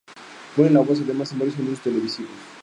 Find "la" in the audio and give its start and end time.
0.71-0.79